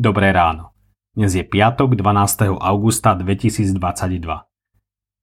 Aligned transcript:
Dobré 0.00 0.32
ráno. 0.32 0.72
Dnes 1.12 1.36
je 1.36 1.44
piatok 1.44 1.92
12. 1.92 2.56
augusta 2.56 3.12
2022. 3.12 3.76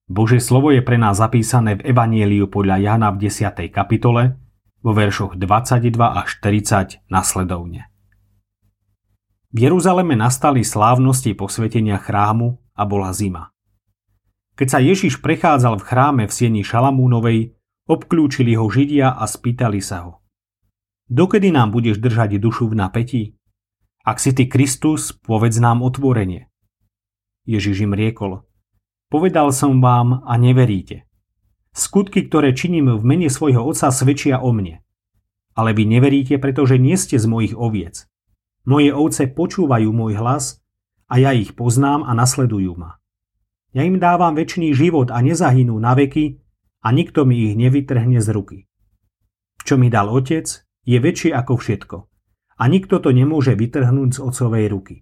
Božie 0.06 0.38
slovo 0.38 0.70
je 0.70 0.78
pre 0.86 0.94
nás 0.94 1.18
zapísané 1.18 1.82
v 1.82 1.90
Evanieliu 1.90 2.46
podľa 2.46 2.78
Jana 2.78 3.10
v 3.10 3.26
10. 3.26 3.74
kapitole 3.74 4.38
vo 4.78 4.94
veršoch 4.94 5.34
22 5.34 5.98
až 5.98 6.30
40 6.30 7.10
nasledovne. 7.10 7.90
V 9.50 9.66
Jeruzaleme 9.66 10.14
nastali 10.14 10.62
slávnosti 10.62 11.34
posvetenia 11.34 11.98
chrámu 11.98 12.62
a 12.78 12.86
bola 12.86 13.10
zima. 13.10 13.50
Keď 14.54 14.68
sa 14.70 14.78
Ježiš 14.78 15.18
prechádzal 15.18 15.82
v 15.82 15.86
chráme 15.90 16.24
v 16.30 16.30
sieni 16.30 16.62
Šalamúnovej, 16.62 17.50
obklúčili 17.90 18.54
ho 18.54 18.70
Židia 18.70 19.10
a 19.10 19.26
spýtali 19.26 19.82
sa 19.82 20.06
ho. 20.06 20.22
Dokedy 21.10 21.50
nám 21.50 21.74
budeš 21.74 21.98
držať 21.98 22.38
dušu 22.38 22.70
v 22.70 22.78
napätí? 22.78 23.37
Ak 24.08 24.24
si 24.24 24.32
ty 24.32 24.48
Kristus, 24.48 25.12
povedz 25.12 25.60
nám 25.60 25.84
otvorenie. 25.84 26.48
Ježiš 27.44 27.84
im 27.84 27.92
riekol, 27.92 28.40
povedal 29.12 29.52
som 29.52 29.84
vám 29.84 30.24
a 30.24 30.40
neveríte. 30.40 31.04
Skutky, 31.76 32.24
ktoré 32.24 32.56
činím 32.56 32.88
v 32.96 33.04
mene 33.04 33.28
svojho 33.28 33.60
Otca, 33.60 33.92
svedčia 33.92 34.40
o 34.40 34.48
mne. 34.48 34.80
Ale 35.52 35.76
vy 35.76 35.84
neveríte, 35.84 36.40
pretože 36.40 36.80
nie 36.80 36.96
ste 36.96 37.20
z 37.20 37.28
mojich 37.28 37.52
oviec. 37.52 38.08
Moje 38.64 38.96
ovce 38.96 39.28
počúvajú 39.28 39.92
môj 39.92 40.16
hlas 40.16 40.64
a 41.12 41.20
ja 41.20 41.36
ich 41.36 41.52
poznám 41.52 42.08
a 42.08 42.16
nasledujú 42.16 42.80
ma. 42.80 42.96
Ja 43.76 43.84
im 43.84 44.00
dávam 44.00 44.32
väčší 44.32 44.72
život 44.72 45.12
a 45.12 45.20
nezahynú 45.20 45.76
na 45.76 45.92
veky 45.92 46.40
a 46.80 46.96
nikto 46.96 47.28
mi 47.28 47.52
ich 47.52 47.60
nevytrhne 47.60 48.24
z 48.24 48.28
ruky. 48.32 48.58
Čo 49.68 49.76
mi 49.76 49.92
dal 49.92 50.08
Otec, 50.08 50.64
je 50.88 50.96
väčšie 50.96 51.36
ako 51.36 51.60
všetko 51.60 52.07
a 52.58 52.64
nikto 52.66 52.98
to 52.98 53.14
nemôže 53.14 53.54
vytrhnúť 53.54 54.18
z 54.18 54.22
otcovej 54.22 54.66
ruky. 54.68 54.96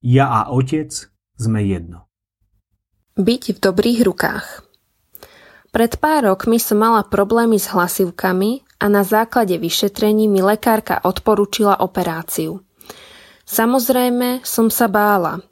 Ja 0.00 0.32
a 0.32 0.40
otec 0.48 0.90
sme 1.36 1.60
jedno. 1.68 2.08
Byť 3.16 3.42
v 3.56 3.58
dobrých 3.60 4.00
rukách 4.04 4.66
Pred 5.76 6.00
pár 6.00 6.32
rokmi 6.32 6.56
som 6.56 6.80
mala 6.80 7.04
problémy 7.04 7.60
s 7.60 7.68
hlasivkami 7.68 8.64
a 8.80 8.88
na 8.88 9.04
základe 9.04 9.60
vyšetrení 9.60 10.24
mi 10.24 10.40
lekárka 10.40 11.04
odporúčila 11.04 11.84
operáciu. 11.84 12.64
Samozrejme 13.44 14.40
som 14.40 14.72
sa 14.72 14.88
bála. 14.88 15.44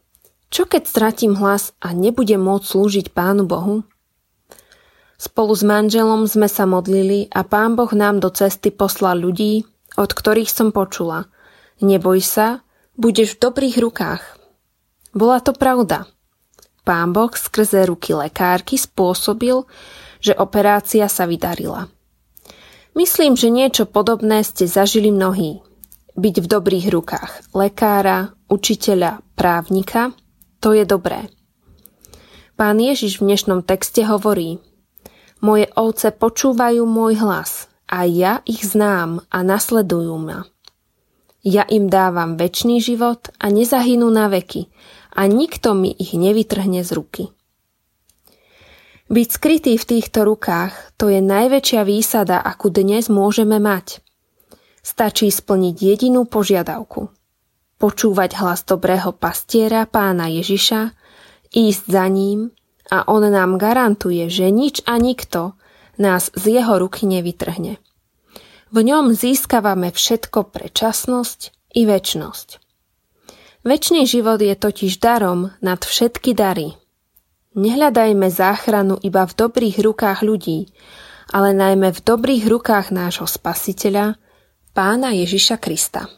Čo 0.48 0.64
keď 0.64 0.82
stratím 0.88 1.36
hlas 1.36 1.77
a 1.77 1.92
nebudem 1.92 2.41
môcť 2.41 2.64
slúžiť 2.64 3.06
Pánu 3.12 3.44
Bohu? 3.44 3.84
Spolu 5.20 5.52
s 5.52 5.60
manželom 5.60 6.25
sme 6.25 6.48
sa 6.48 6.64
modlili 6.64 7.28
a 7.28 7.44
Pán 7.44 7.77
Boh 7.77 7.92
nám 7.92 8.25
do 8.25 8.32
cesty 8.32 8.72
poslal 8.72 9.20
ľudí, 9.20 9.69
od 9.95 10.11
ktorých 10.11 10.50
som 10.50 10.75
počula. 10.75 11.31
Neboj 11.83 12.23
sa, 12.23 12.62
budeš 12.95 13.39
v 13.39 13.50
dobrých 13.50 13.77
rukách. 13.83 14.23
Bola 15.14 15.39
to 15.39 15.55
pravda. 15.55 16.11
Pán 16.84 17.17
Boh 17.17 17.33
skrze 17.33 17.87
ruky 17.89 18.12
lekárky 18.12 18.77
spôsobil, 18.77 19.65
že 20.20 20.37
operácia 20.37 21.09
sa 21.09 21.25
vydarila. 21.25 21.89
Myslím, 22.95 23.34
že 23.34 23.50
niečo 23.50 23.91
podobné 23.91 24.44
ste 24.47 24.71
zažili 24.71 25.10
mnohí. 25.10 25.65
Byť 26.15 26.37
v 26.38 26.47
dobrých 26.47 26.87
rukách 26.94 27.33
lekára, 27.50 28.31
učiteľa, 28.47 29.19
právnika, 29.34 30.15
to 30.62 30.71
je 30.71 30.87
dobré. 30.87 31.27
Pán 32.54 32.78
Ježiš 32.78 33.19
v 33.19 33.34
dnešnom 33.34 33.66
texte 33.66 34.06
hovorí 34.06 34.62
Moje 35.43 35.66
ovce 35.75 36.15
počúvajú 36.15 36.87
môj 36.87 37.19
hlas 37.19 37.63
a 37.94 38.03
ja 38.10 38.43
ich 38.43 38.66
znám 38.66 39.22
a 39.31 39.47
nasledujú 39.47 40.19
ma. 40.19 40.50
Ja 41.47 41.62
im 41.62 41.87
dávam 41.87 42.34
väčší 42.34 42.82
život 42.82 43.31
a 43.38 43.55
nezahynú 43.55 44.10
na 44.10 44.27
veky 44.27 44.66
a 45.15 45.31
nikto 45.31 45.78
mi 45.78 45.94
ich 45.94 46.19
nevytrhne 46.19 46.83
z 46.83 46.91
ruky. 46.91 47.25
Byť 49.06 49.28
skrytý 49.31 49.78
v 49.78 49.84
týchto 49.87 50.27
rukách 50.27 50.99
to 50.99 51.06
je 51.06 51.22
najväčšia 51.22 51.87
výsada, 51.87 52.43
akú 52.43 52.75
dnes 52.75 53.06
môžeme 53.06 53.62
mať. 53.62 54.03
Stačí 54.83 55.31
splniť 55.31 55.77
jedinú 55.78 56.27
požiadavku. 56.27 57.15
Počúvať 57.78 58.31
hlas 58.43 58.66
dobrého 58.66 59.15
pastiera 59.15 59.87
pána 59.87 60.33
Ježiša, 60.33 60.91
ísť 61.53 61.84
za 61.87 62.10
ním 62.10 62.50
a 62.91 63.06
on 63.06 63.22
nám 63.28 63.54
garantuje, 63.60 64.27
že 64.27 64.50
nič 64.50 64.83
a 64.83 64.99
nikto 64.99 65.54
nás 65.99 66.31
z 66.34 66.60
jeho 66.60 66.78
ruky 66.78 67.06
nevytrhne. 67.06 67.78
V 68.75 68.78
ňom 68.82 69.15
získavame 69.15 69.94
všetko 69.94 70.50
pre 70.50 70.66
časnosť 70.66 71.55
i 71.78 71.87
väčnosť. 71.87 72.49
Večný 73.65 74.04
život 74.04 74.43
je 74.43 74.53
totiž 74.53 75.00
darom 75.00 75.54
nad 75.65 75.81
všetky 75.81 76.37
dary. 76.37 76.77
Nehľadajme 77.54 78.27
záchranu 78.28 78.99
iba 79.00 79.22
v 79.25 79.33
dobrých 79.33 79.78
rukách 79.78 80.27
ľudí, 80.27 80.75
ale 81.31 81.54
najmä 81.54 81.94
v 81.94 82.00
dobrých 82.03 82.50
rukách 82.50 82.91
nášho 82.91 83.31
spasiteľa, 83.31 84.19
pána 84.75 85.15
Ježiša 85.15 85.56
Krista. 85.62 86.10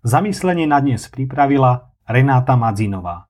Zamyslenie 0.00 0.64
na 0.64 0.80
dnes 0.80 1.12
pripravila 1.12 1.92
Renáta 2.08 2.56
Madzinová. 2.56 3.28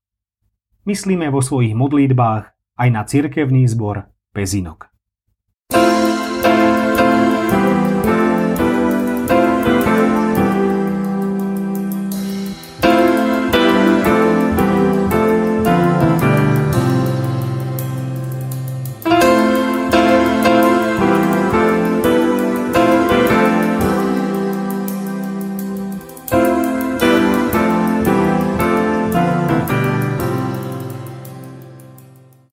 Myslíme 0.86 1.28
vo 1.34 1.42
svojich 1.42 1.74
modlitbách 1.74 2.44
aj 2.78 2.88
na 2.94 3.02
cirkevný 3.04 3.66
zbor 3.66 4.06
Pezinok. 4.32 4.90